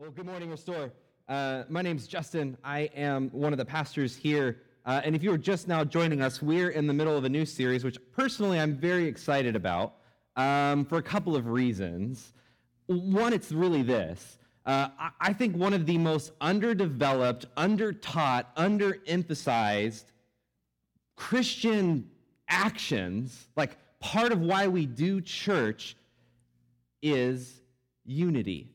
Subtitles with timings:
[0.00, 0.92] Well, good morning, Restore.
[1.28, 2.56] Uh, my name's Justin.
[2.62, 4.58] I am one of the pastors here.
[4.86, 7.28] Uh, and if you are just now joining us, we're in the middle of a
[7.28, 9.94] new series, which personally I'm very excited about
[10.36, 12.32] um, for a couple of reasons.
[12.86, 14.38] One, it's really this.
[14.64, 20.04] Uh, I, I think one of the most underdeveloped, undertaught, underemphasized
[21.16, 22.08] Christian
[22.48, 25.96] actions, like part of why we do church,
[27.02, 27.62] is
[28.04, 28.70] unity.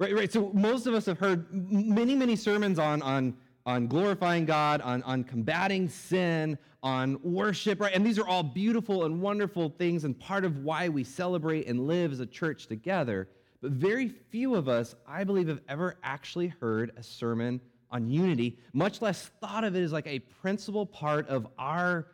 [0.00, 0.32] Right, right.
[0.32, 3.36] So most of us have heard many, many sermons on, on,
[3.66, 7.94] on glorifying God, on, on combating sin, on worship, right?
[7.94, 11.86] And these are all beautiful and wonderful things and part of why we celebrate and
[11.86, 13.28] live as a church together.
[13.60, 17.60] But very few of us, I believe, have ever actually heard a sermon
[17.90, 22.06] on unity, much less thought of it as like a principal part of our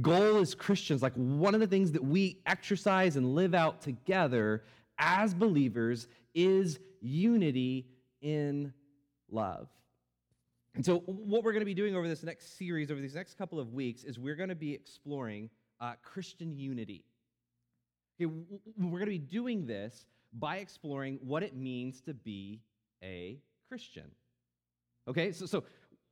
[0.00, 4.64] goal as Christians, like one of the things that we exercise and live out together
[4.98, 7.86] as believers is unity
[8.20, 8.72] in
[9.30, 9.68] love.
[10.74, 13.38] And so, what we're going to be doing over this next series, over these next
[13.38, 17.04] couple of weeks, is we're going to be exploring uh, Christian unity.
[18.20, 18.32] Okay,
[18.76, 22.60] we're going to be doing this by exploring what it means to be
[23.02, 23.38] a
[23.68, 24.10] Christian.
[25.06, 25.64] Okay, so, so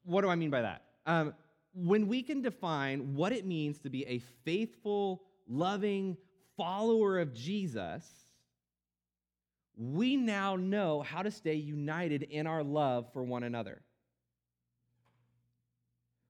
[0.05, 0.83] what do I mean by that?
[1.07, 1.35] Um,
[1.75, 6.17] when we can define what it means to be a faithful, loving
[6.57, 8.05] follower of Jesus,
[9.77, 13.83] we now know how to stay united in our love for one another.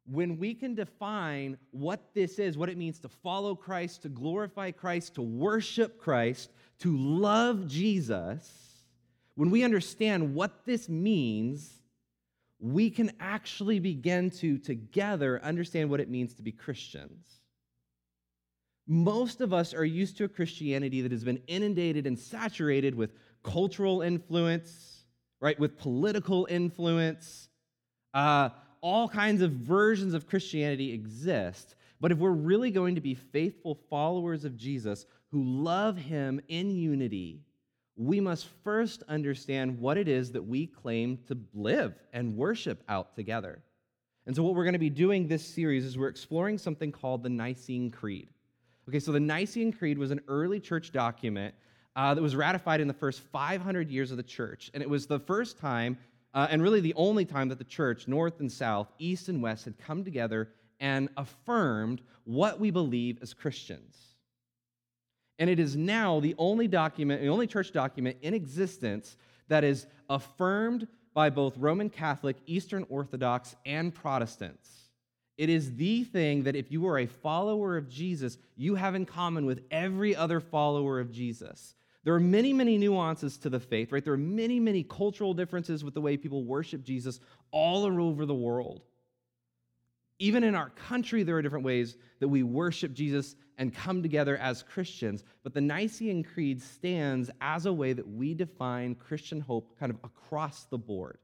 [0.04, 4.70] When we can define what this is, what it means to follow Christ, to glorify
[4.70, 8.50] Christ, to worship Christ, to love Jesus,
[9.34, 11.82] when we understand what this means,
[12.58, 17.26] we can actually begin to together understand what it means to be Christians.
[18.86, 23.12] Most of us are used to a Christianity that has been inundated and saturated with
[23.42, 25.04] cultural influence,
[25.40, 27.48] right, with political influence.
[28.14, 31.76] Uh, all kinds of versions of Christianity exist.
[32.00, 36.70] But if we're really going to be faithful followers of Jesus who love him in
[36.72, 37.42] unity,
[37.96, 43.14] we must first understand what it is that we claim to live and worship out
[43.14, 43.62] together.
[44.26, 47.22] And so, what we're going to be doing this series is we're exploring something called
[47.22, 48.28] the Nicene Creed.
[48.88, 51.54] Okay, so the Nicene Creed was an early church document
[51.96, 54.70] uh, that was ratified in the first 500 years of the church.
[54.74, 55.98] And it was the first time,
[56.34, 59.64] uh, and really the only time, that the church, north and south, east and west,
[59.64, 60.48] had come together
[60.80, 63.96] and affirmed what we believe as Christians.
[65.38, 69.16] And it is now the only document, the only church document in existence
[69.48, 74.70] that is affirmed by both Roman Catholic, Eastern Orthodox, and Protestants.
[75.36, 79.06] It is the thing that if you are a follower of Jesus, you have in
[79.06, 81.74] common with every other follower of Jesus.
[82.04, 84.04] There are many, many nuances to the faith, right?
[84.04, 87.20] There are many, many cultural differences with the way people worship Jesus
[87.52, 88.82] all over the world.
[90.18, 94.36] Even in our country, there are different ways that we worship Jesus and come together
[94.36, 95.24] as Christians.
[95.42, 99.98] But the Nicene Creed stands as a way that we define Christian hope kind of
[100.02, 101.18] across the board.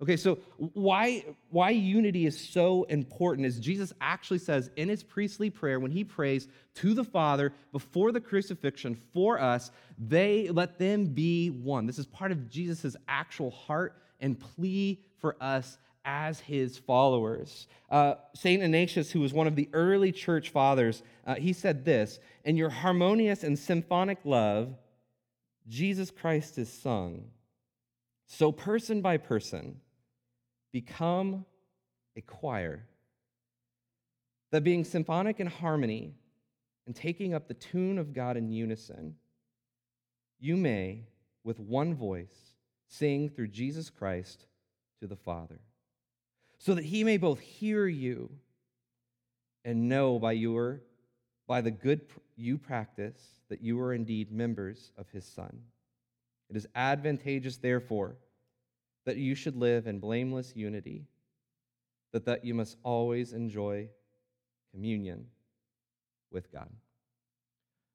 [0.00, 0.38] Okay, so
[0.74, 5.90] why, why unity is so important is Jesus actually says in his priestly prayer when
[5.90, 11.84] he prays to the Father before the crucifixion for us, they let them be one.
[11.86, 17.66] This is part of Jesus' actual heart and plea for us as his followers.
[17.90, 18.62] Uh, St.
[18.62, 22.70] Ignatius, who was one of the early church fathers, uh, he said this In your
[22.70, 24.74] harmonious and symphonic love,
[25.68, 27.24] Jesus Christ is sung.
[28.26, 29.80] So, person by person,
[30.72, 31.44] become
[32.16, 32.86] a choir.
[34.50, 36.14] That being symphonic in harmony
[36.86, 39.14] and taking up the tune of God in unison,
[40.40, 41.04] you may,
[41.44, 42.54] with one voice,
[42.86, 44.46] sing through Jesus Christ
[45.00, 45.60] to the Father,
[46.58, 48.30] so that he may both hear you
[49.64, 50.80] and know by your
[51.46, 52.02] by the good
[52.36, 53.18] you practice
[53.48, 55.62] that you are indeed members of his Son.
[56.50, 58.16] It is advantageous, therefore,
[59.06, 61.06] that you should live in blameless unity,
[62.12, 63.88] but that you must always enjoy
[64.72, 65.26] communion
[66.30, 66.68] with God.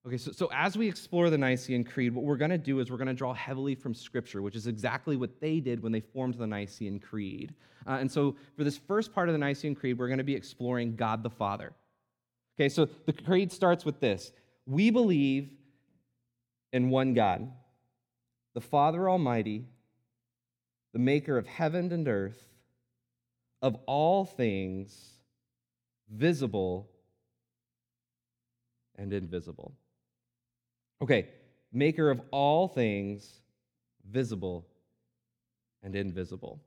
[0.05, 2.91] Okay, so, so as we explore the Nicene Creed, what we're going to do is
[2.91, 6.01] we're going to draw heavily from Scripture, which is exactly what they did when they
[6.01, 7.53] formed the Nicene Creed.
[7.87, 10.35] Uh, and so for this first part of the Nicene Creed, we're going to be
[10.35, 11.71] exploring God the Father.
[12.57, 14.33] Okay, so the Creed starts with this
[14.65, 15.49] We believe
[16.73, 17.49] in one God,
[18.55, 19.65] the Father Almighty
[20.93, 22.41] the maker of heaven and earth,
[23.61, 25.13] of all things
[26.09, 26.89] visible
[28.95, 29.73] and invisible.
[31.01, 31.27] Okay,
[31.71, 33.41] maker of all things
[34.09, 34.67] visible
[35.81, 36.61] and invisible.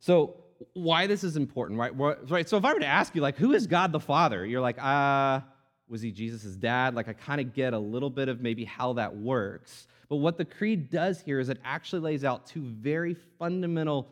[0.00, 0.36] So,
[0.72, 1.92] why this is important, right?
[1.96, 2.48] Right.
[2.48, 4.44] So, if I were to ask you, like, who is God the Father?
[4.44, 5.40] You're like, ah, uh,
[5.88, 6.94] was he Jesus' dad?
[6.94, 9.86] Like, I kind of get a little bit of maybe how that works.
[10.08, 14.08] But what the creed does here is it actually lays out two very fundamental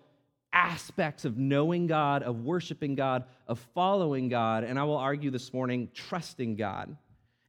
[0.53, 5.53] aspects of knowing God, of worshiping God, of following God, and I will argue this
[5.53, 6.97] morning, trusting God.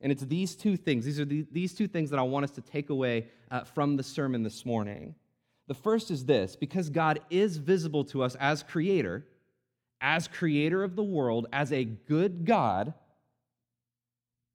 [0.02, 1.06] And it's these two things.
[1.06, 3.96] These are the, these two things that I want us to take away uh, from
[3.96, 5.16] the sermon this morning.
[5.68, 9.26] The first is this because God is visible to us as creator,
[10.02, 12.94] as creator of the world, as a good God,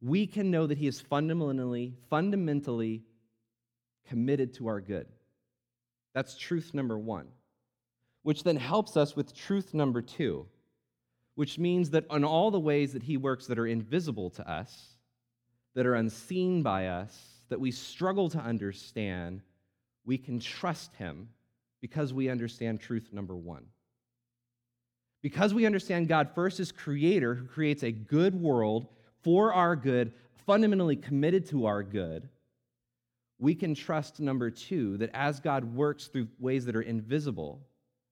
[0.00, 3.02] we can know that He is fundamentally, fundamentally
[4.10, 5.06] committed to our good.
[6.14, 7.28] That's truth number one,
[8.24, 10.46] which then helps us with truth number two,
[11.36, 14.96] which means that in all the ways that He works that are invisible to us,
[15.74, 17.16] that are unseen by us,
[17.50, 19.42] that we struggle to understand,
[20.04, 21.28] we can trust Him
[21.80, 23.66] because we understand truth number one.
[25.22, 28.88] Because we understand God first as creator who creates a good world
[29.22, 30.12] for our good,
[30.46, 32.28] fundamentally committed to our good,
[33.40, 37.66] we can trust, number two, that as God works through ways that are invisible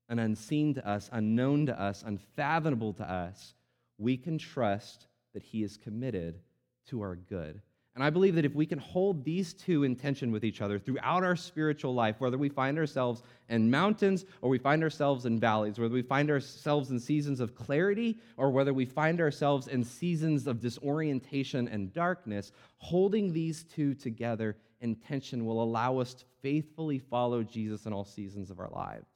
[0.08, 3.54] and unseen to us, unknown to us, unfathomable to us,
[3.98, 6.40] we can trust that He is committed
[6.86, 7.60] to our good.
[7.98, 10.78] And I believe that if we can hold these two in tension with each other
[10.78, 15.40] throughout our spiritual life, whether we find ourselves in mountains or we find ourselves in
[15.40, 19.82] valleys, whether we find ourselves in seasons of clarity or whether we find ourselves in
[19.82, 26.24] seasons of disorientation and darkness, holding these two together in tension will allow us to
[26.40, 29.08] faithfully follow Jesus in all seasons of our lives.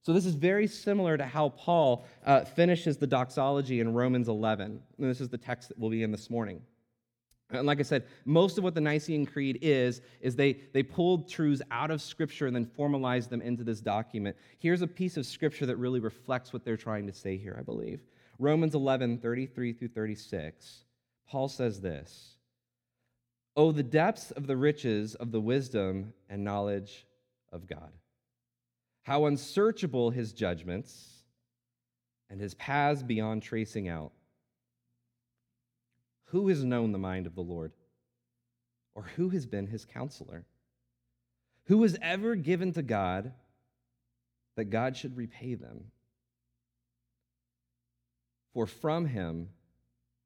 [0.00, 4.80] So, this is very similar to how Paul uh, finishes the doxology in Romans 11.
[4.96, 6.62] And this is the text that we'll be in this morning.
[7.50, 11.28] And like I said, most of what the Nicene Creed is, is they, they pulled
[11.28, 14.36] truths out of Scripture and then formalized them into this document.
[14.58, 17.62] Here's a piece of Scripture that really reflects what they're trying to say here, I
[17.62, 18.00] believe.
[18.38, 20.84] Romans 11, 33 through 36.
[21.26, 22.36] Paul says this
[23.56, 27.06] Oh, the depths of the riches of the wisdom and knowledge
[27.50, 27.90] of God.
[29.02, 31.24] How unsearchable his judgments
[32.28, 34.12] and his paths beyond tracing out.
[36.30, 37.72] Who has known the mind of the Lord?
[38.94, 40.44] Or who has been his counselor?
[41.64, 43.32] Who has ever given to God
[44.56, 45.84] that God should repay them?
[48.52, 49.50] For from him,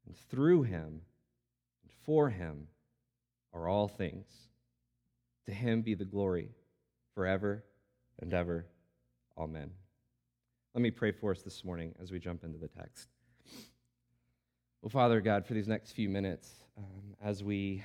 [0.06, 1.02] and through him,
[1.82, 2.66] and for him
[3.52, 4.26] are all things.
[5.46, 6.48] To him be the glory
[7.14, 7.64] forever
[8.20, 8.66] and ever.
[9.36, 9.70] Amen.
[10.74, 13.08] Let me pray for us this morning as we jump into the text.
[14.82, 17.84] Well, Father God, for these next few minutes, um, as we,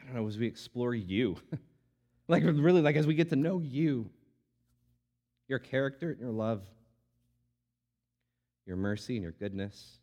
[0.00, 1.36] I don't know, as we explore you,
[2.28, 4.08] like really, like as we get to know you,
[5.48, 6.62] your character and your love,
[8.66, 9.98] your mercy and your goodness.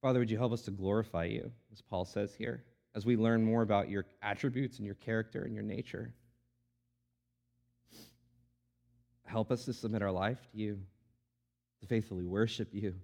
[0.00, 2.64] Father, would you help us to glorify you, as Paul says here,
[2.94, 6.14] as we learn more about your attributes and your character and your nature?
[9.26, 10.80] Help us to submit our life to you,
[11.82, 12.94] to faithfully worship you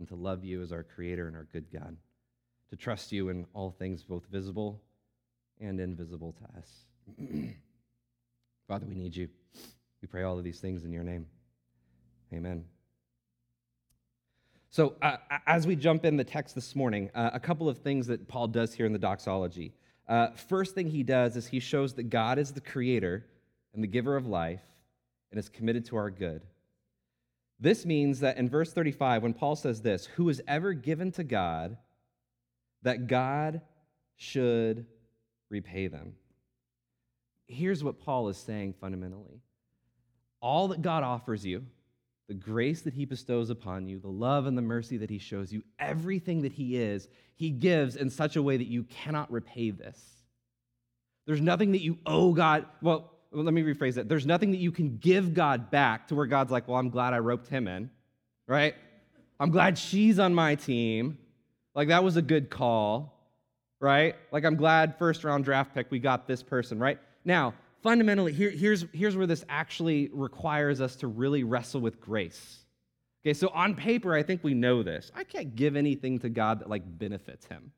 [0.00, 1.96] and to love you as our creator and our good God,
[2.70, 4.82] to trust you in all things, both visible
[5.60, 6.84] and invisible to us.
[8.68, 9.28] Father, we need you.
[10.00, 11.26] We pray all of these things in your name.
[12.32, 12.64] Amen.
[14.70, 15.16] So, uh,
[15.46, 18.46] as we jump in the text this morning, uh, a couple of things that Paul
[18.48, 19.74] does here in the doxology.
[20.08, 23.26] Uh, first thing he does is he shows that God is the creator
[23.74, 24.62] and the giver of life
[25.30, 26.42] and is committed to our good.
[27.60, 31.24] This means that in verse 35, when Paul says this, who is ever given to
[31.24, 31.76] God,
[32.82, 33.60] that God
[34.16, 34.86] should
[35.50, 36.14] repay them.
[37.46, 39.40] Here's what Paul is saying fundamentally
[40.42, 41.66] all that God offers you,
[42.26, 45.52] the grace that he bestows upon you, the love and the mercy that he shows
[45.52, 49.70] you, everything that he is, he gives in such a way that you cannot repay
[49.70, 49.98] this.
[51.26, 52.64] There's nothing that you owe God.
[52.80, 54.08] Well, well, let me rephrase that.
[54.08, 57.14] There's nothing that you can give God back to where God's like, well, I'm glad
[57.14, 57.90] I roped him in,
[58.46, 58.74] right?
[59.38, 61.18] I'm glad she's on my team.
[61.74, 63.16] Like, that was a good call,
[63.78, 64.16] right?
[64.32, 66.98] Like, I'm glad first round draft pick, we got this person, right?
[67.24, 72.58] Now, fundamentally, here, here's, here's where this actually requires us to really wrestle with grace.
[73.22, 75.12] Okay, so on paper, I think we know this.
[75.14, 77.72] I can't give anything to God that like benefits him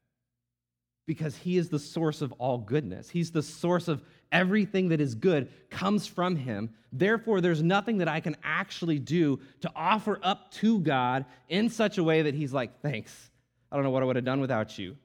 [1.07, 3.11] because he is the source of all goodness.
[3.11, 6.71] He's the source of everything that is good comes from him.
[6.93, 11.99] Therefore, there's nothing that I can actually do to offer up to God in such
[11.99, 13.31] a way that he's like, thanks.
[13.71, 14.97] I don't know what I would have done without you.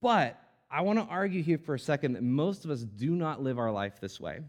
[0.00, 3.42] But I want to argue here for a second that most of us do not
[3.42, 4.40] live our life this way.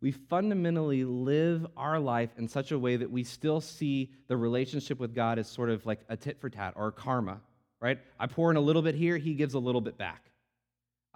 [0.00, 4.98] We fundamentally live our life in such a way that we still see the relationship
[4.98, 7.40] with God as sort of like a tit for tat or karma,
[7.80, 7.98] right?
[8.20, 10.30] I pour in a little bit here, he gives a little bit back.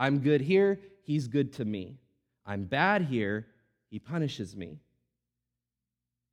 [0.01, 1.99] I'm good here, he's good to me.
[2.47, 3.47] I'm bad here,
[3.91, 4.79] he punishes me.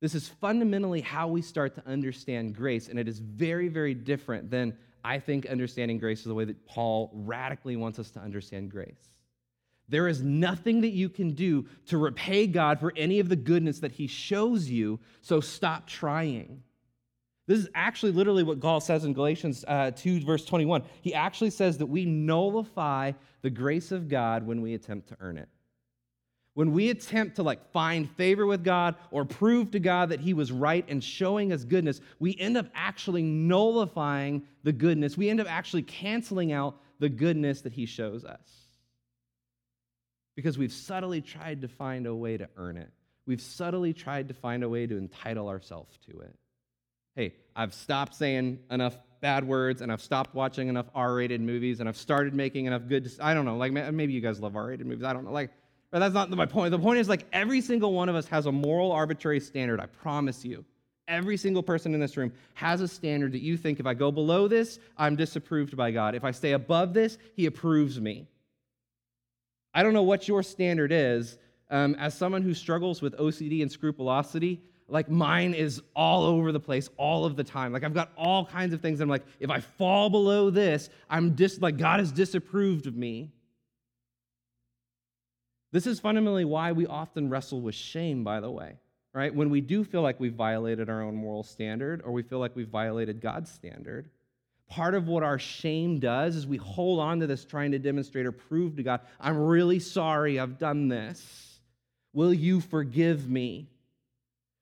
[0.00, 4.50] This is fundamentally how we start to understand grace, and it is very, very different
[4.50, 8.70] than I think understanding grace is the way that Paul radically wants us to understand
[8.70, 9.12] grace.
[9.86, 13.80] There is nothing that you can do to repay God for any of the goodness
[13.80, 16.62] that he shows you, so stop trying.
[17.48, 20.82] This is actually literally what Paul says in Galatians uh, 2, verse 21.
[21.00, 25.38] He actually says that we nullify the grace of God when we attempt to earn
[25.38, 25.48] it.
[26.52, 30.34] When we attempt to like find favor with God or prove to God that he
[30.34, 35.16] was right and showing us goodness, we end up actually nullifying the goodness.
[35.16, 38.50] We end up actually canceling out the goodness that he shows us.
[40.36, 42.90] Because we've subtly tried to find a way to earn it.
[43.24, 46.36] We've subtly tried to find a way to entitle ourselves to it.
[47.18, 51.88] Hey, I've stopped saying enough bad words and I've stopped watching enough R-rated movies and
[51.88, 55.02] I've started making enough good I don't know, like maybe you guys love R-rated movies.
[55.02, 55.32] I don't know.
[55.32, 55.50] Like
[55.90, 56.70] but that's not my point.
[56.70, 59.86] The point is like every single one of us has a moral arbitrary standard, I
[59.86, 60.64] promise you.
[61.08, 64.12] Every single person in this room has a standard that you think if I go
[64.12, 66.14] below this, I'm disapproved by God.
[66.14, 68.28] If I stay above this, He approves me.
[69.74, 71.36] I don't know what your standard is.
[71.68, 76.60] Um, as someone who struggles with OCD and scrupulosity, like mine is all over the
[76.60, 77.72] place all of the time.
[77.72, 79.00] Like I've got all kinds of things.
[79.00, 83.30] I'm like, if I fall below this, I'm dis like God has disapproved of me.
[85.70, 88.76] This is fundamentally why we often wrestle with shame, by the way,
[89.12, 89.34] right?
[89.34, 92.56] When we do feel like we've violated our own moral standard or we feel like
[92.56, 94.08] we've violated God's standard,
[94.68, 98.24] part of what our shame does is we hold on to this trying to demonstrate
[98.24, 101.60] or prove to God, I'm really sorry I've done this.
[102.14, 103.68] Will you forgive me?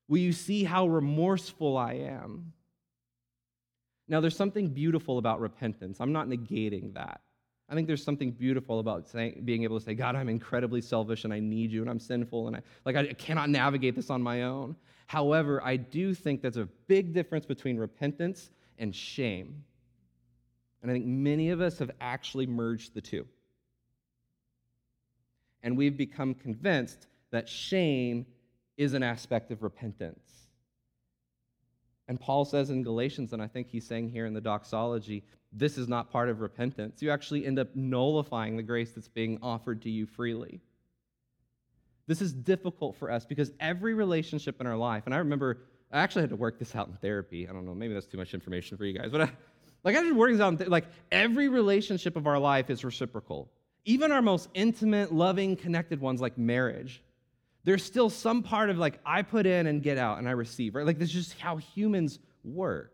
[0.09, 2.53] Will you see how remorseful I am?
[4.09, 5.99] Now, there's something beautiful about repentance.
[6.01, 7.21] I'm not negating that.
[7.69, 11.25] I think there's something beautiful about saying, being able to say, God, I'm incredibly selfish
[11.25, 14.23] and I need you and I'm sinful and I, like, I cannot navigate this on
[14.23, 14.77] my own.
[15.09, 19.65] However, I do think there's a big difference between repentance and shame.
[20.83, 23.27] And I think many of us have actually merged the two.
[25.65, 28.27] And we've become convinced that shame
[28.77, 30.49] is an aspect of repentance.
[32.09, 35.77] And Paul says in Galatians, and I think he's saying here in the doxology, this
[35.79, 37.03] is not part of repentance.
[37.03, 40.61] You actually end up nullifying the grace that's being offered to you freely.
[42.07, 45.59] This is difficult for us because every relationship in our life, and I remember
[45.91, 47.49] I actually had to work this out in therapy.
[47.49, 49.31] I don't know, maybe that's too much information for you guys, but I,
[49.83, 50.59] like I just work this out.
[50.59, 53.51] Th- like every relationship of our life is reciprocal.
[53.85, 57.03] Even our most intimate, loving, connected ones, like marriage,
[57.67, 60.77] there's still some part of like I put in and get out and I receive,
[60.77, 60.87] right?
[60.87, 62.93] Like this is just how humans work.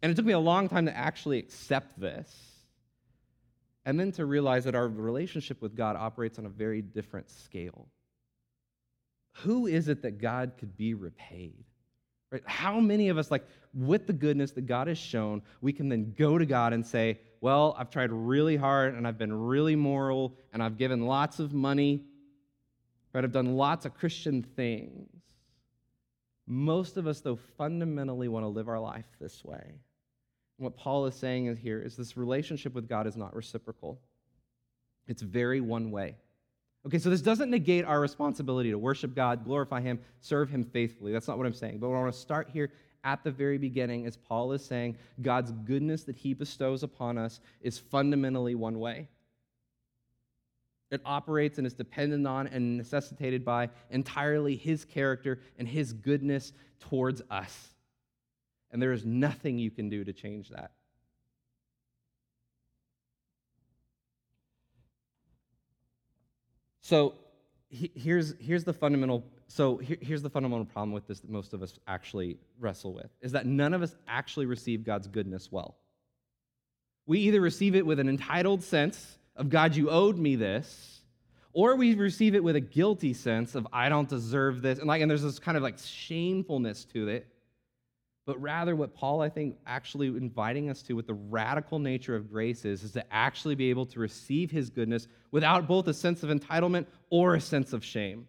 [0.00, 2.32] And it took me a long time to actually accept this.
[3.84, 7.88] And then to realize that our relationship with God operates on a very different scale.
[9.38, 11.64] Who is it that God could be repaid?
[12.30, 12.42] Right?
[12.46, 13.44] How many of us, like,
[13.74, 17.18] with the goodness that God has shown, we can then go to God and say,
[17.40, 21.52] Well, I've tried really hard and I've been really moral and I've given lots of
[21.52, 22.04] money,
[23.12, 23.24] right?
[23.24, 25.08] I've done lots of Christian things.
[26.46, 29.74] Most of us, though, fundamentally want to live our life this way.
[30.58, 34.00] What Paul is saying is here is this relationship with God is not reciprocal,
[35.08, 36.16] it's very one way.
[36.84, 41.12] Okay, so this doesn't negate our responsibility to worship God, glorify Him, serve Him faithfully.
[41.12, 41.78] That's not what I'm saying.
[41.78, 42.72] But I want to start here
[43.04, 47.40] at the very beginning as Paul is saying God's goodness that He bestows upon us
[47.60, 49.08] is fundamentally one way.
[50.92, 56.52] It operates and is dependent on and necessitated by entirely His character and His goodness
[56.78, 57.72] towards us
[58.72, 60.72] and there is nothing you can do to change that.
[66.80, 67.14] So
[67.70, 71.78] here's, here's the fundamental so here's the fundamental problem with this that most of us
[71.86, 75.76] actually wrestle with is that none of us actually receive God's goodness well.
[77.04, 81.00] We either receive it with an entitled sense of God, you owed me this,
[81.52, 84.78] or we receive it with a guilty sense of I don't deserve this.
[84.78, 87.26] And like and there's this kind of like shamefulness to it
[88.24, 92.30] but rather what Paul, I think, actually inviting us to with the radical nature of
[92.30, 96.22] grace is, is to actually be able to receive his goodness without both a sense
[96.22, 98.28] of entitlement or a sense of shame.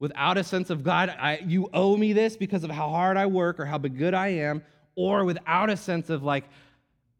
[0.00, 3.26] Without a sense of God, I, you owe me this because of how hard I
[3.26, 4.62] work or how good I am,
[5.00, 6.44] or without a sense of like,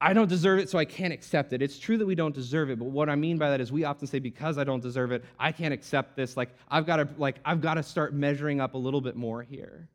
[0.02, 1.62] I don't deserve it, so I can't accept it.
[1.62, 3.84] It's true that we don't deserve it, but what I mean by that is we
[3.84, 6.36] often say, because I don't deserve it, I can't accept this.
[6.36, 9.42] Like I've got to, like I've got to start measuring up a little bit more
[9.42, 9.88] here.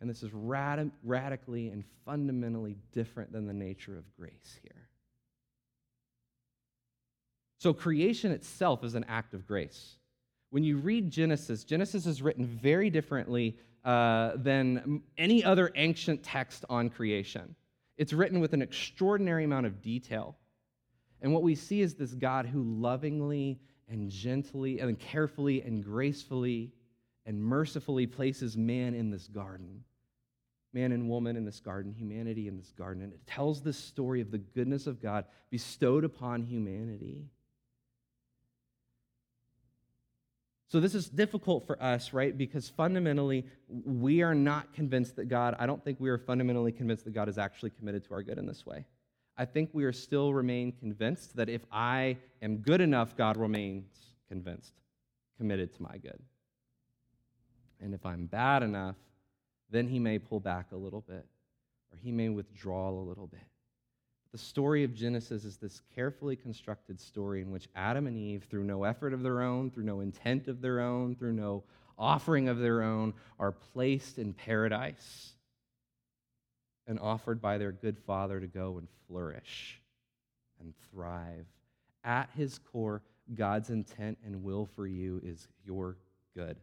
[0.00, 4.88] And this is rad- radically and fundamentally different than the nature of grace here.
[7.58, 9.96] So creation itself is an act of grace.
[10.50, 16.64] When you read Genesis, Genesis is written very differently uh, than any other ancient text
[16.68, 17.54] on creation.
[17.96, 20.36] It's written with an extraordinary amount of detail.
[21.22, 26.72] And what we see is this God who lovingly and gently and carefully and gracefully
[27.24, 29.84] and mercifully places man in this garden.
[30.72, 33.04] Man and woman in this garden, humanity in this garden.
[33.04, 37.24] And it tells the story of the goodness of God bestowed upon humanity.
[40.68, 42.36] So this is difficult for us, right?
[42.36, 47.04] Because fundamentally, we are not convinced that God, I don't think we are fundamentally convinced
[47.04, 48.84] that God is actually committed to our good in this way.
[49.38, 53.86] I think we are still remain convinced that if I am good enough, God remains
[54.28, 54.72] convinced,
[55.36, 56.20] committed to my good.
[57.80, 58.96] And if I'm bad enough,
[59.70, 61.26] then he may pull back a little bit,
[61.92, 63.40] or he may withdraw a little bit.
[64.36, 68.64] The story of Genesis is this carefully constructed story in which Adam and Eve, through
[68.64, 71.64] no effort of their own, through no intent of their own, through no
[71.98, 75.32] offering of their own, are placed in paradise
[76.86, 79.80] and offered by their good father to go and flourish
[80.60, 81.46] and thrive.
[82.04, 83.00] At his core,
[83.34, 85.96] God's intent and will for you is your
[86.34, 86.58] good.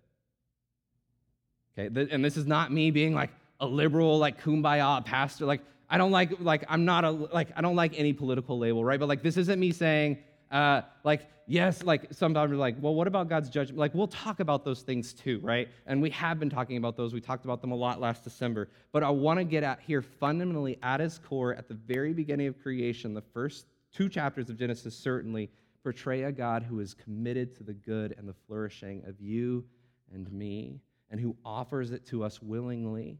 [1.75, 5.47] Okay, and this is not me being like a liberal, like kumbaya pastor.
[5.47, 8.83] Like, I don't like, like, I'm not a, like, I don't like any political label,
[8.83, 8.99] right?
[8.99, 10.17] But like, this isn't me saying,
[10.51, 13.79] uh, like, yes, like, sometimes we're like, well, what about God's judgment?
[13.79, 15.67] Like, we'll talk about those things too, right?
[15.85, 17.13] And we have been talking about those.
[17.13, 18.69] We talked about them a lot last December.
[18.91, 22.47] But I want to get at here fundamentally at its core, at the very beginning
[22.47, 25.49] of creation, the first two chapters of Genesis certainly
[25.83, 29.65] portray a God who is committed to the good and the flourishing of you
[30.13, 33.19] and me, and who offers it to us willingly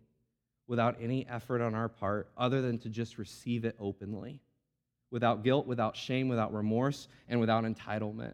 [0.67, 4.41] without any effort on our part other than to just receive it openly,
[5.11, 8.33] without guilt, without shame, without remorse, and without entitlement.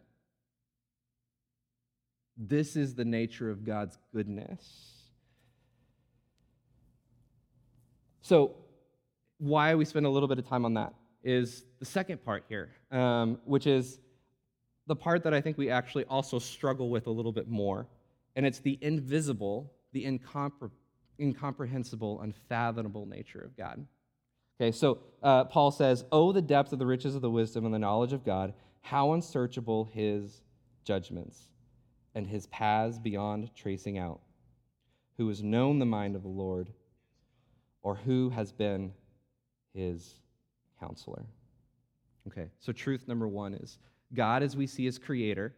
[2.38, 4.94] This is the nature of God's goodness.
[8.22, 8.56] So,
[9.40, 12.70] why we spend a little bit of time on that is the second part here,
[12.92, 14.00] um, which is
[14.88, 17.88] the part that I think we actually also struggle with a little bit more.
[18.36, 20.76] And it's the invisible, the incomprehensible
[21.20, 23.86] incomprehensible, unfathomable nature of God.
[24.60, 27.74] Okay, so uh, Paul says, Oh, the depth of the riches of the wisdom and
[27.74, 30.42] the knowledge of God, how unsearchable his
[30.84, 31.48] judgments
[32.16, 34.20] and his paths beyond tracing out.
[35.18, 36.70] Who has known the mind of the Lord,
[37.82, 38.94] or who has been
[39.74, 40.16] his
[40.80, 41.26] counselor?
[42.28, 43.78] Okay, so truth number one is
[44.14, 45.56] God, as we see as creator,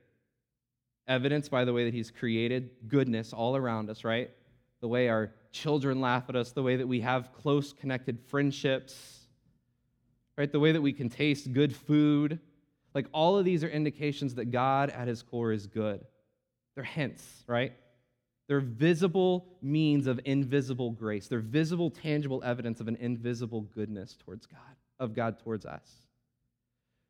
[1.07, 4.31] evidenced by the way that he's created goodness all around us, right?
[4.81, 9.21] The way our children laugh at us, the way that we have close connected friendships,
[10.37, 10.51] right?
[10.51, 12.39] The way that we can taste good food.
[12.93, 16.03] Like all of these are indications that God at his core is good.
[16.75, 17.73] They're hints, right?
[18.47, 21.27] They're visible means of invisible grace.
[21.27, 24.59] They're visible, tangible evidence of an invisible goodness towards God,
[24.99, 25.89] of God towards us.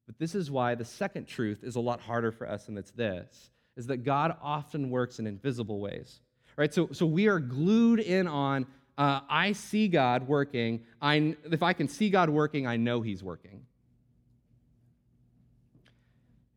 [0.06, 2.92] But this is why the second truth is a lot harder for us, and it's
[2.92, 6.20] this is that God often works in invisible ways
[6.62, 6.72] right?
[6.72, 10.82] So, so we are glued in on uh, I see God working.
[11.02, 13.66] I, if I can see God working, I know He's working.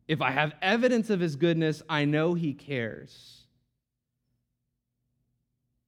[0.07, 3.45] If I have evidence of His goodness, I know He cares.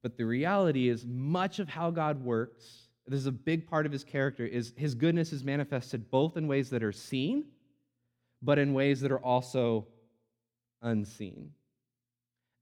[0.02, 3.92] But the reality is, much of how God works, this is a big part of
[3.92, 7.44] His character, is His goodness is manifested both in ways that are seen,
[8.42, 9.86] but in ways that are also
[10.82, 11.52] unseen.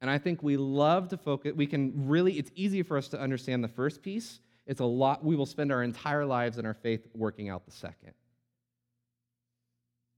[0.01, 3.21] And I think we love to focus, we can really, it's easy for us to
[3.21, 4.41] understand the first piece.
[4.67, 7.73] It's a lot, we will spend our entire lives in our faith working out the
[7.73, 8.13] second.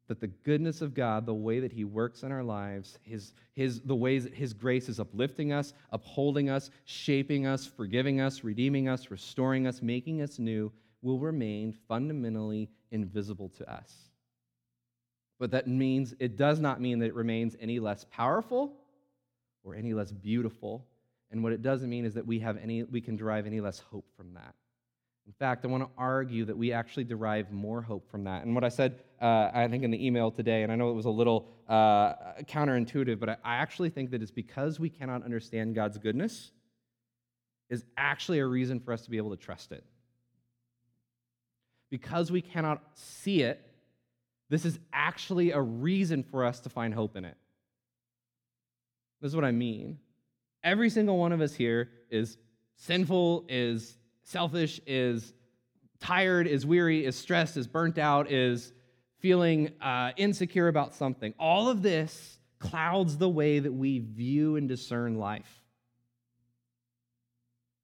[0.08, 3.80] That the goodness of God, the way that He works in our lives, his, his,
[3.82, 8.88] the ways that His grace is uplifting us, upholding us, shaping us, forgiving us, redeeming
[8.88, 13.94] us, restoring us, making us new, will remain fundamentally invisible to us.
[15.38, 18.72] But that means, it does not mean that it remains any less powerful
[19.68, 20.86] or any less beautiful.
[21.30, 23.78] And what it doesn't mean is that we have any we can derive any less
[23.78, 24.54] hope from that.
[25.26, 28.46] In fact, I want to argue that we actually derive more hope from that.
[28.46, 30.94] And what I said, uh, I think in the email today, and I know it
[30.94, 35.22] was a little uh, counterintuitive, but I, I actually think that it's because we cannot
[35.22, 36.52] understand God's goodness
[37.68, 39.84] is actually a reason for us to be able to trust it.
[41.90, 43.60] Because we cannot see it,
[44.48, 47.36] this is actually a reason for us to find hope in it.
[49.20, 49.98] This is what I mean.
[50.62, 52.36] Every single one of us here is
[52.76, 55.32] sinful, is selfish, is
[56.00, 58.72] tired, is weary, is stressed, is burnt out, is
[59.18, 61.34] feeling uh, insecure about something.
[61.38, 65.62] All of this clouds the way that we view and discern life.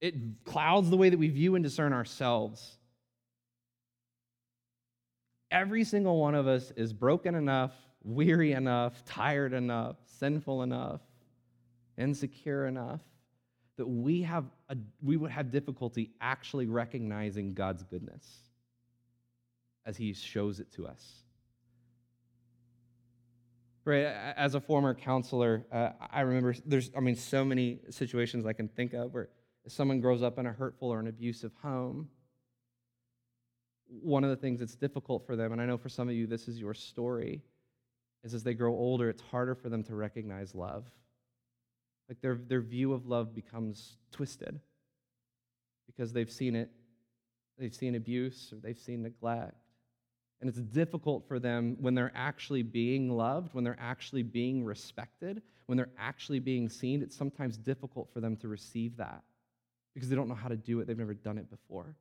[0.01, 2.77] It clouds the way that we view and discern ourselves.
[5.51, 11.01] Every single one of us is broken enough, weary enough, tired enough, sinful enough,
[11.97, 13.01] insecure enough
[13.77, 18.25] that we have a, we would have difficulty actually recognizing God's goodness
[19.85, 21.25] as he shows it to us.
[23.85, 28.55] Right, as a former counselor, uh, I remember there's, I mean, so many situations I
[28.55, 29.29] can think of where
[29.67, 32.09] someone grows up in a hurtful or an abusive home.
[33.89, 36.27] One of the things that's difficult for them, and I know for some of you
[36.27, 37.43] this is your story,
[38.23, 40.87] is as they grow older, it's harder for them to recognize love.
[42.09, 44.61] Like their, their view of love becomes twisted
[45.87, 46.71] because they've seen it,
[47.59, 49.55] they've seen abuse, or they've seen neglect.
[50.41, 55.41] And it's difficult for them when they're actually being loved, when they're actually being respected,
[55.67, 57.03] when they're actually being seen.
[57.03, 59.23] It's sometimes difficult for them to receive that
[59.95, 60.87] because they don't know how to do it.
[60.87, 61.97] They've never done it before.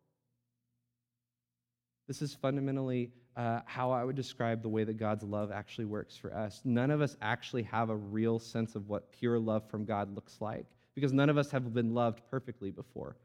[2.08, 6.18] This is fundamentally uh, how I would describe the way that God's love actually works
[6.18, 6.62] for us.
[6.64, 10.38] None of us actually have a real sense of what pure love from God looks
[10.40, 13.16] like because none of us have been loved perfectly before.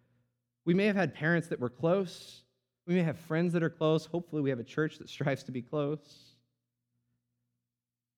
[0.65, 2.43] We may have had parents that were close,
[2.89, 4.07] we may have friends that are close.
[4.07, 6.37] Hopefully, we have a church that strives to be close.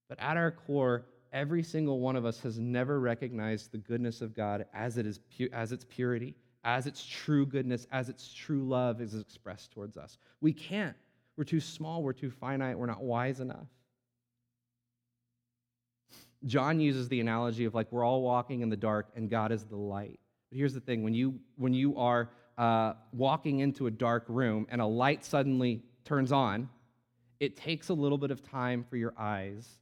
[0.09, 4.35] But at our core, every single one of us has never recognized the goodness of
[4.35, 8.67] God as, it is pu- as its purity, as its true goodness, as its true
[8.67, 10.19] love is expressed towards us.
[10.41, 10.97] We can't.
[11.37, 13.67] We're too small, we're too finite, we're not wise enough.
[16.45, 19.65] John uses the analogy of like we're all walking in the dark and God is
[19.65, 20.21] the light.
[20.51, 24.67] But here's the thing when you, when you are uh, walking into a dark room
[24.71, 26.69] and a light suddenly turns on,
[27.41, 29.79] it takes a little bit of time for your eyes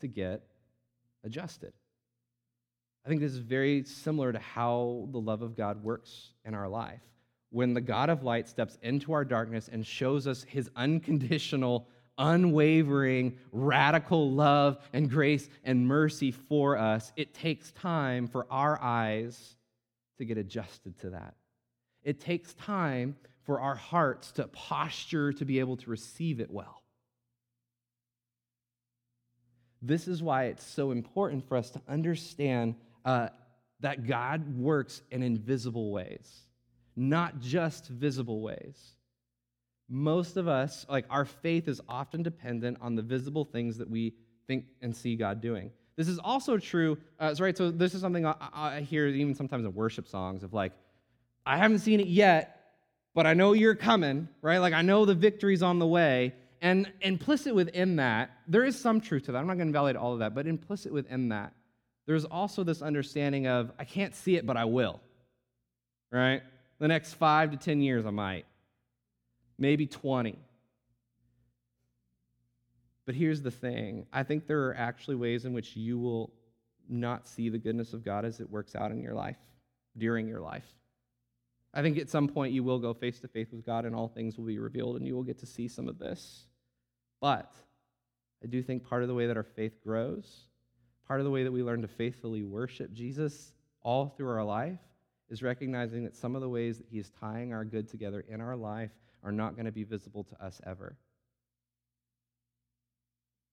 [0.00, 0.42] to get
[1.24, 1.72] adjusted.
[3.04, 6.68] I think this is very similar to how the love of God works in our
[6.68, 7.00] life.
[7.50, 13.38] When the God of light steps into our darkness and shows us his unconditional, unwavering,
[13.50, 19.56] radical love and grace and mercy for us, it takes time for our eyes
[20.18, 21.34] to get adjusted to that.
[22.04, 26.82] It takes time for our hearts to posture to be able to receive it well.
[29.82, 33.28] This is why it's so important for us to understand uh,
[33.80, 36.46] that God works in invisible ways,
[36.96, 38.96] not just visible ways.
[39.88, 44.14] Most of us, like our faith is often dependent on the visible things that we
[44.46, 45.70] think and see God doing.
[45.96, 47.56] This is also true, uh, right?
[47.56, 50.72] So, this is something I, I hear even sometimes in worship songs of like,
[51.44, 52.74] I haven't seen it yet,
[53.14, 54.58] but I know you're coming, right?
[54.58, 56.34] Like, I know the victory's on the way.
[56.62, 59.38] And implicit within that, there is some truth to that.
[59.38, 61.54] I'm not going to validate all of that, but implicit within that,
[62.10, 65.00] there's also this understanding of I can't see it, but I will,
[66.10, 66.42] right?
[66.80, 68.46] The next five to 10 years, I might,
[69.56, 70.36] maybe 20.
[73.06, 76.32] But here's the thing I think there are actually ways in which you will
[76.88, 79.38] not see the goodness of God as it works out in your life,
[79.96, 80.66] during your life.
[81.72, 84.08] I think at some point you will go face to face with God and all
[84.08, 86.46] things will be revealed and you will get to see some of this.
[87.20, 87.54] But
[88.42, 90.48] I do think part of the way that our faith grows,
[91.10, 93.50] part of the way that we learn to faithfully worship Jesus
[93.82, 94.78] all through our life,
[95.28, 98.40] is recognizing that some of the ways that He is tying our good together in
[98.40, 98.92] our life
[99.24, 100.94] are not going to be visible to us ever.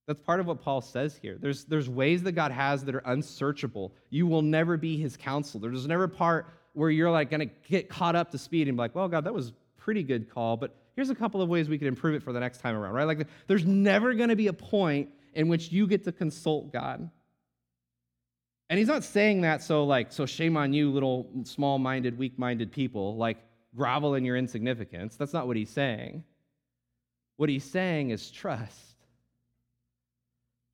[0.06, 1.36] That's part of what Paul says here.
[1.42, 3.92] There's, there's ways that God has that are unsearchable.
[4.12, 5.72] You will never be his counselor.
[5.72, 8.78] There's never a part where you're like going to get caught up to speed and
[8.78, 11.70] be like, well, God, that was pretty good call, but here's a couple of ways
[11.70, 13.06] we could improve it for the next time around, right?
[13.06, 17.10] Like there's never going to be a point in which you get to consult God.
[18.70, 23.16] And he's not saying that so like, so shame on you, little small-minded, weak-minded people,
[23.16, 23.38] like
[23.76, 25.16] grovel in your insignificance.
[25.16, 26.24] That's not what he's saying.
[27.38, 28.96] What he's saying is trust.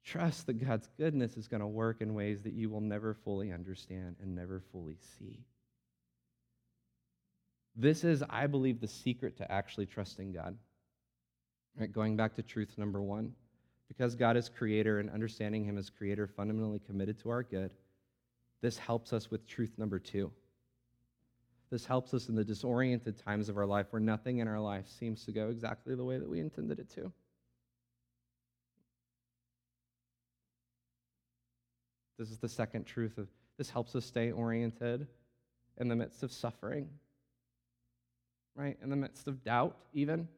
[0.04, 3.52] Trust that God's goodness is going to work in ways that you will never fully
[3.54, 5.40] understand and never fully see.
[7.76, 10.58] This is, I believe, the secret to actually trusting God.
[11.80, 13.34] Right, going back to truth number one.
[13.88, 17.72] Because God is creator and understanding Him as creator fundamentally committed to our good,
[18.64, 20.32] this helps us with truth number two.
[21.70, 24.88] This helps us in the disoriented times of our life where nothing in our life
[24.88, 27.12] seems to go exactly the way that we intended it to.
[32.18, 35.08] This is the second truth of this helps us stay oriented
[35.78, 36.88] in the midst of suffering.
[38.56, 38.78] Right?
[38.82, 40.30] In the midst of doubt, even.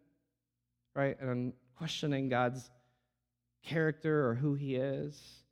[0.96, 1.16] Right?
[1.22, 2.72] And questioning God's
[3.62, 5.45] character or who he is.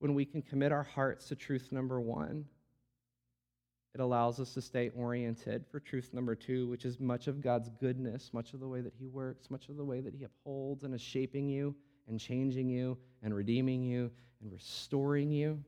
[0.00, 2.46] When we can commit our hearts to truth number one
[3.94, 7.70] it allows us to stay oriented for truth number two, which is much of God's
[7.80, 10.84] goodness, much of the way that He works, much of the way that He upholds
[10.84, 11.74] and is shaping you
[12.06, 14.10] and changing you and redeeming you
[14.40, 15.62] and restoring you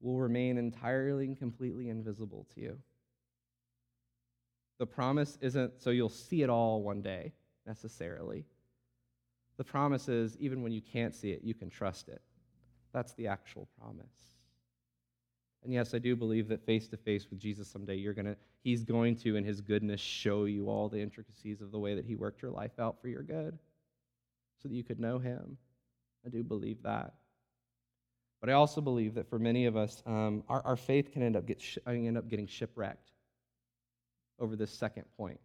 [0.00, 2.78] will remain entirely and completely invisible to you.
[4.78, 7.34] The promise isn't so you'll see it all one day
[7.66, 8.46] necessarily.
[9.58, 12.22] The promise is even when you can't see it, you can trust it.
[12.92, 14.06] That's the actual promise.
[15.62, 18.82] And yes, I do believe that face to face with Jesus someday, you're gonna, he's
[18.82, 22.14] going to, in his goodness, show you all the intricacies of the way that he
[22.14, 23.58] worked your life out for your good
[24.62, 25.58] so that you could know him.
[26.24, 27.14] I do believe that.
[28.40, 31.36] But I also believe that for many of us, um, our, our faith can end
[31.36, 33.10] up, get sh- end up getting shipwrecked
[34.38, 35.40] over this second point.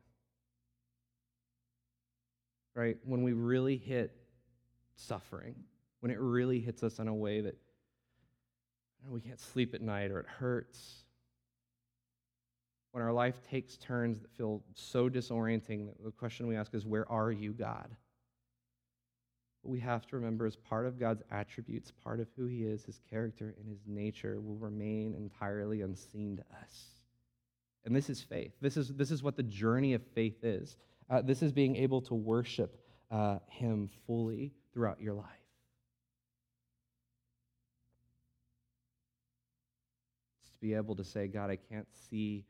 [2.73, 2.97] Right?
[3.03, 4.15] When we really hit
[4.95, 5.55] suffering,
[5.99, 7.57] when it really hits us in a way that
[9.09, 11.03] we can't sleep at night or it hurts.
[12.91, 17.09] When our life takes turns that feel so disorienting, the question we ask is, Where
[17.11, 17.89] are you, God?
[19.61, 22.85] What we have to remember is part of God's attributes, part of who He is,
[22.85, 26.85] His character, and His nature will remain entirely unseen to us.
[27.83, 28.53] And this is faith.
[28.61, 30.77] This is, this is what the journey of faith is.
[31.09, 32.79] Uh, this is being able to worship
[33.11, 35.44] uh, Him fully throughout your life.
[40.65, 42.43] Be able to say, God, I can't see,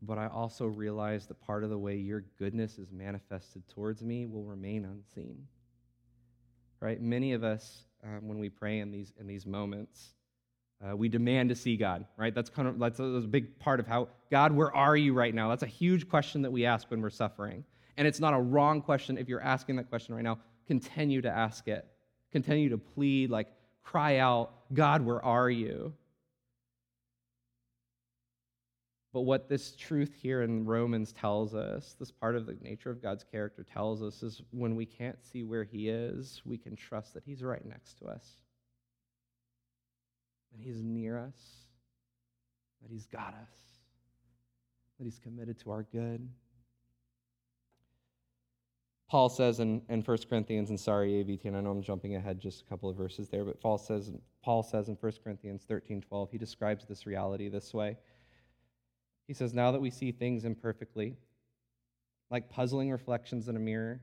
[0.00, 4.26] but I also realize that part of the way your goodness is manifested towards me
[4.26, 5.48] will remain unseen.
[6.78, 7.00] Right?
[7.00, 10.14] Many of us, um, when we pray in these, in these moments,
[10.80, 12.34] uh, we demand to see God, right?
[12.34, 15.12] That's kind of that's a, that's a big part of how God, where are you
[15.12, 15.48] right now?
[15.48, 17.64] That's a huge question that we ask when we're suffering,
[17.96, 19.16] and it's not a wrong question.
[19.16, 21.86] If you're asking that question right now, continue to ask it.
[22.30, 23.48] Continue to plead, like
[23.86, 25.94] cry out, God, where are you?
[29.12, 33.00] But what this truth here in Romans tells us, this part of the nature of
[33.00, 37.14] God's character tells us, is when we can't see where He is, we can trust
[37.14, 38.26] that He's right next to us,
[40.52, 41.40] that He's near us,
[42.82, 43.56] that He's got us,
[44.98, 46.28] that He's committed to our good.
[49.08, 52.40] Paul says in, in 1 Corinthians, and sorry, AVT, and I know I'm jumping ahead
[52.40, 54.10] just a couple of verses there, but Paul says,
[54.42, 57.96] Paul says in 1 Corinthians 13 12, he describes this reality this way.
[59.28, 61.16] He says, Now that we see things imperfectly,
[62.30, 64.00] like puzzling reflections in a mirror,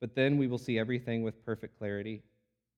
[0.00, 2.22] but then we will see everything with perfect clarity.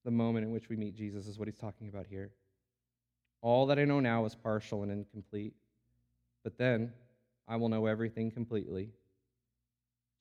[0.04, 2.30] The moment in which we meet Jesus is what he's talking about here.
[3.40, 5.54] All that I know now is partial and incomplete,
[6.42, 6.92] but then
[7.46, 8.90] I will know everything completely,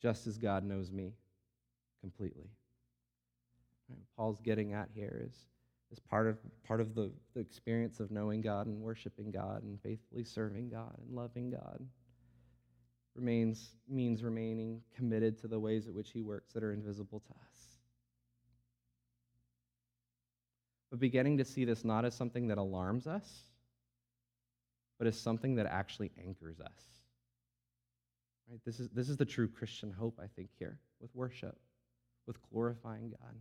[0.01, 1.13] just as God knows me
[2.01, 2.49] completely.
[3.89, 5.33] Right, Paul's getting at here is
[5.93, 9.79] is part of, part of the, the experience of knowing God and worshiping God and
[9.79, 11.79] faithfully serving God and loving God.
[13.15, 17.31] Remains, means remaining committed to the ways at which He works that are invisible to
[17.33, 17.77] us.
[20.89, 23.43] But beginning to see this not as something that alarms us,
[24.97, 27.02] but as something that actually anchors us.
[28.53, 28.61] Right?
[28.65, 31.57] This is, this is the true Christian hope, I think, here with worship,
[32.27, 33.35] with glorifying God.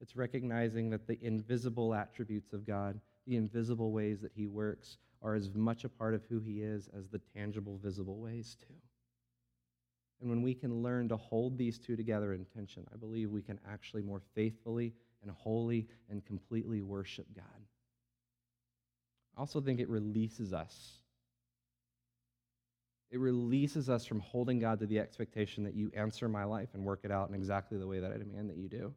[0.00, 5.36] It's recognizing that the invisible attributes of God, the invisible ways that He works, are
[5.36, 8.74] as much a part of who He is as the tangible, visible ways, too.
[10.20, 13.42] And when we can learn to hold these two together in tension, I believe we
[13.42, 14.92] can actually more faithfully
[15.22, 17.44] and wholly and completely worship God.
[19.36, 20.99] I also think it releases us.
[23.10, 26.84] It releases us from holding God to the expectation that you answer my life and
[26.84, 28.94] work it out in exactly the way that I demand that you do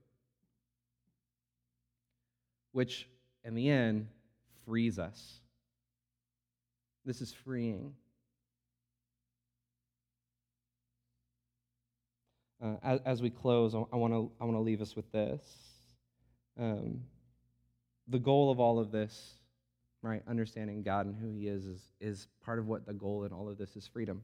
[2.74, 3.08] which
[3.46, 4.08] in the end
[4.66, 5.40] frees us.
[7.06, 7.94] This is freeing.
[12.62, 15.42] Uh, as, as, we close, I want to I want to leave us with this.
[16.58, 17.02] Um,
[18.08, 19.34] the goal of all of this,
[20.04, 20.22] right?
[20.28, 23.50] Understanding God and who He is, is is part of what the goal in all
[23.50, 24.22] of this is freedom.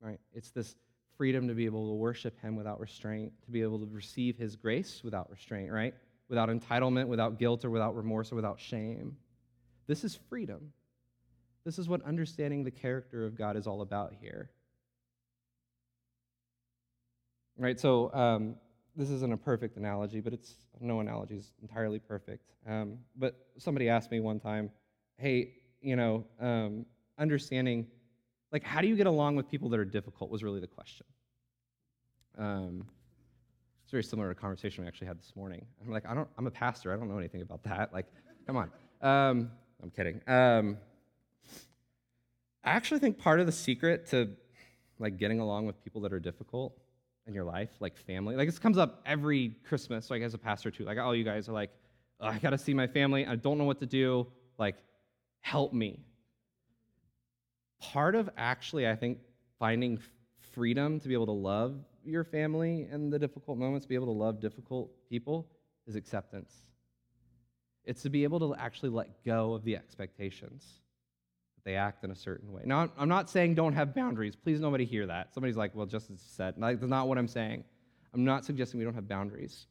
[0.00, 0.20] Right?
[0.32, 0.74] It's this
[1.18, 4.56] freedom to be able to worship Him without restraint, to be able to receive His
[4.56, 5.70] grace without restraint.
[5.70, 5.92] Right?
[6.28, 9.16] without entitlement, without guilt, or without remorse, or without shame.
[9.86, 10.72] This is freedom.
[11.64, 14.50] This is what understanding the character of God is all about here.
[17.56, 17.78] Right?
[17.78, 18.56] So, um,
[18.96, 22.52] this isn't a perfect analogy, but it's no analogy is entirely perfect.
[22.66, 24.70] Um, but somebody asked me one time,
[25.16, 26.86] hey, you know, um,
[27.18, 27.86] understanding,
[28.52, 31.06] like, how do you get along with people that are difficult was really the question.
[32.38, 32.86] Um,
[33.82, 35.66] it's very similar to a conversation we actually had this morning.
[35.84, 36.92] I'm like, I don't, I'm a pastor.
[36.92, 37.92] I don't know anything about that.
[37.92, 38.06] Like,
[38.46, 38.70] come on.
[39.02, 39.50] Um,
[39.82, 40.20] I'm kidding.
[40.26, 40.78] Um,
[42.64, 44.30] I actually think part of the secret to
[44.98, 46.78] like getting along with people that are difficult
[47.26, 50.70] in your life, like family, like this comes up every Christmas, like as a pastor
[50.70, 50.84] too.
[50.84, 51.70] Like all you guys are like,
[52.20, 53.26] oh, I gotta see my family.
[53.26, 54.26] I don't know what to do.
[54.58, 54.76] Like,
[55.40, 56.00] help me.
[57.80, 59.18] Part of actually, I think,
[59.58, 59.98] finding
[60.52, 64.12] freedom to be able to love your family in the difficult moments, be able to
[64.12, 65.46] love difficult people,
[65.86, 66.52] is acceptance.
[67.84, 70.80] It's to be able to actually let go of the expectations
[71.64, 72.62] they act in a certain way.
[72.64, 74.36] Now, I'm not saying don't have boundaries.
[74.36, 75.32] Please, nobody hear that.
[75.32, 76.54] Somebody's like, well, just as said.
[76.58, 77.64] That's not what I'm saying.
[78.12, 79.66] I'm not suggesting we don't have boundaries.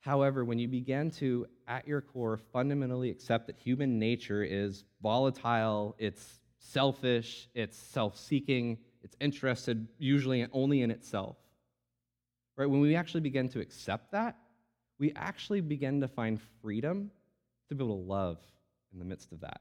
[0.00, 5.94] However, when you begin to, at your core, fundamentally accept that human nature is volatile,
[5.98, 11.36] it's selfish, it's self seeking, it's interested usually only in itself.
[12.56, 12.68] Right?
[12.68, 14.36] When we actually begin to accept that,
[14.98, 17.10] we actually begin to find freedom
[17.68, 18.38] to be able to love
[18.92, 19.60] in the midst of that.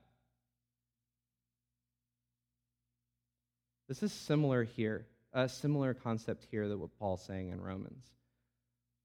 [3.88, 8.06] This is similar here, a similar concept here that what Paul's saying in Romans.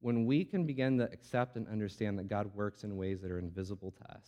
[0.01, 3.39] When we can begin to accept and understand that God works in ways that are
[3.39, 4.27] invisible to us,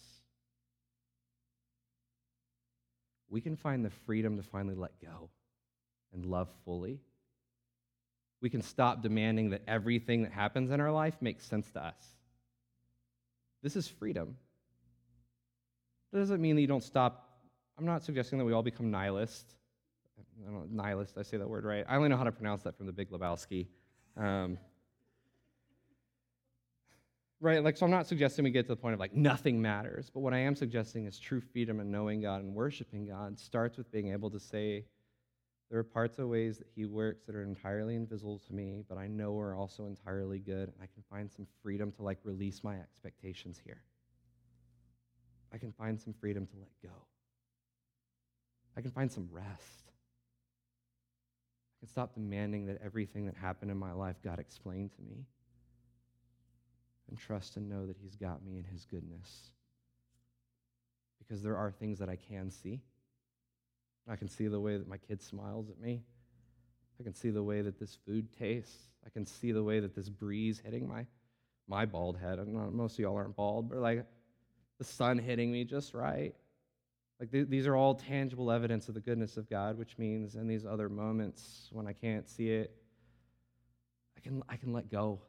[3.29, 5.29] we can find the freedom to finally let go
[6.13, 7.01] and love fully.
[8.41, 11.97] We can stop demanding that everything that happens in our life makes sense to us.
[13.63, 14.37] This is freedom.
[16.13, 17.41] That doesn't mean that you don't stop.
[17.77, 19.53] I'm not suggesting that we all become nihilist.
[20.19, 21.85] I don't know, nihilist, I say that word right.
[21.89, 23.67] I only know how to pronounce that from the Big Lebowski.
[24.17, 24.59] Um,
[27.41, 27.63] right?
[27.63, 30.21] Like, so I'm not suggesting we get to the point of like nothing matters, but
[30.21, 33.91] what I am suggesting is true freedom and knowing God and worshiping God starts with
[33.91, 34.85] being able to say,
[35.71, 38.99] there are parts of ways that He works that are entirely invisible to me, but
[38.99, 42.63] I know are also entirely good, and I can find some freedom to like release
[42.63, 43.83] my expectations here.
[45.53, 46.97] I can find some freedom to let go.
[48.77, 49.84] I can find some rest.
[51.85, 55.27] Can stop demanding that everything that happened in my life God explained to me
[57.11, 59.51] and trust and know that He's got me in His goodness.
[61.19, 62.81] Because there are things that I can see.
[64.09, 66.01] I can see the way that my kid smiles at me.
[66.99, 68.89] I can see the way that this food tastes.
[69.05, 71.05] I can see the way that this breeze hitting my,
[71.69, 72.39] my bald head.
[72.39, 74.07] I know most of y'all aren't bald, but like
[74.79, 76.35] the sun hitting me just right.
[77.21, 80.47] Like th- these are all tangible evidence of the goodness of God, which means in
[80.47, 82.75] these other moments when I can't see it,
[84.17, 85.21] I can, I can let go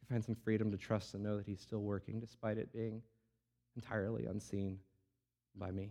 [0.00, 2.72] I can find some freedom to trust and know that He's still working despite it
[2.72, 3.02] being
[3.76, 4.78] entirely unseen
[5.56, 5.90] by me.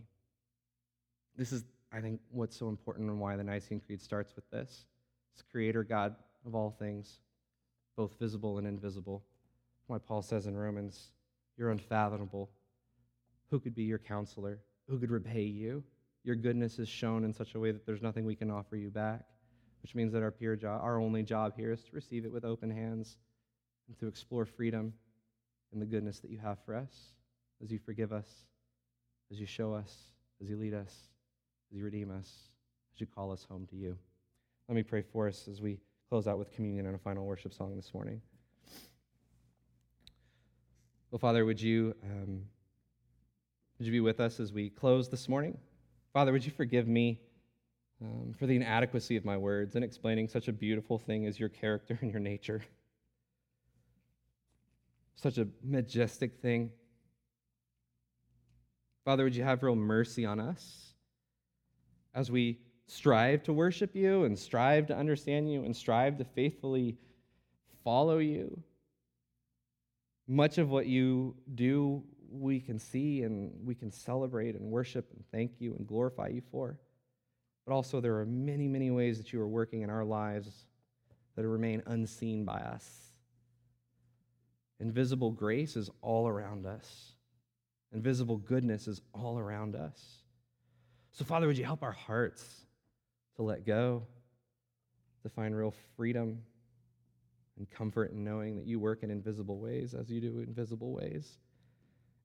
[1.35, 4.85] This is, I think, what's so important and why the Nicene Creed starts with this.
[5.33, 7.19] It's Creator God of all things,
[7.95, 9.23] both visible and invisible.
[9.87, 11.11] Why Paul says in Romans,
[11.57, 12.49] You're unfathomable.
[13.49, 14.59] Who could be your counselor?
[14.89, 15.83] Who could repay you?
[16.23, 18.89] Your goodness is shown in such a way that there's nothing we can offer you
[18.89, 19.21] back,
[19.81, 22.43] which means that our, pure job, our only job here is to receive it with
[22.43, 23.17] open hands
[23.87, 24.93] and to explore freedom
[25.71, 27.13] and the goodness that you have for us
[27.63, 28.27] as you forgive us,
[29.31, 29.95] as you show us,
[30.41, 31.09] as you lead us,
[31.71, 32.49] as you redeem us,
[32.93, 33.97] as you call us home to you.
[34.67, 35.77] Let me pray for us as we
[36.09, 38.21] close out with communion and a final worship song this morning.
[41.11, 42.43] Well, Father, would you, um,
[43.79, 45.57] would you be with us as we close this morning?
[46.13, 47.21] Father, would you forgive me
[48.03, 51.49] um, for the inadequacy of my words in explaining such a beautiful thing as your
[51.49, 52.61] character and your nature?
[55.21, 56.71] such a majestic thing.
[59.03, 60.93] Father, would you have real mercy on us
[62.13, 66.95] as we strive to worship you and strive to understand you and strive to faithfully
[67.83, 68.61] follow you?
[70.27, 72.01] Much of what you do,
[72.31, 76.41] we can see and we can celebrate and worship and thank you and glorify you
[76.51, 76.77] for.
[77.65, 80.65] But also, there are many, many ways that you are working in our lives
[81.35, 82.87] that remain unseen by us.
[84.79, 87.11] Invisible grace is all around us.
[87.93, 90.23] Invisible goodness is all around us.
[91.11, 92.43] So, Father, would you help our hearts
[93.35, 94.03] to let go,
[95.23, 96.41] to find real freedom
[97.57, 101.37] and comfort in knowing that you work in invisible ways as you do invisible ways,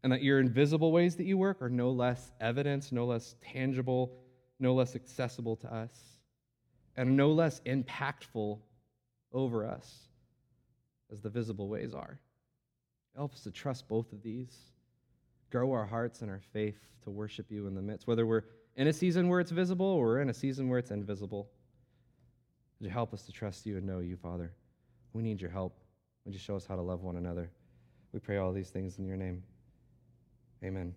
[0.05, 4.13] and that your invisible ways that you work are no less evidence, no less tangible,
[4.61, 5.99] no less accessible to us,
[6.95, 8.59] and no less impactful
[9.33, 10.09] over us
[11.11, 12.21] as the visible ways are.
[13.17, 14.55] Help us to trust both of these.
[15.51, 18.45] Grow our hearts and our faith to worship you in the midst, whether we're
[18.77, 21.49] in a season where it's visible or we're in a season where it's invisible.
[22.79, 24.53] Would you help us to trust you and know you, Father?
[25.15, 25.79] We need your help.
[26.27, 27.51] Would you show us how to love one another?
[28.13, 29.43] We pray all these things in your name.
[30.65, 30.95] Amen.